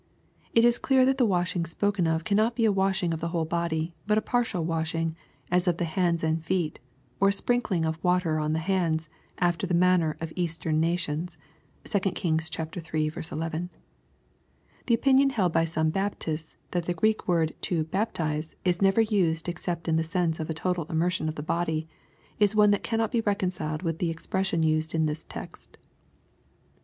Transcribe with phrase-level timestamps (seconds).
[0.55, 3.45] It is clear that the washing spoken of cannot be a washing of the whole
[3.45, 5.15] body, but a partial washing,
[5.51, 6.79] as of the hands and feet,
[7.19, 11.37] or a sprinkling of water on the hands, after the manner of Eastern na tions.
[11.83, 13.69] (2 Kings iiu 11.)
[14.87, 19.47] The opinion held by some Baptists that the Greek word to" baptize" is never used
[19.47, 21.87] except in the sense of a total immersion of the body,
[22.39, 25.77] is one that cannot be reconciled with the expression used in this text.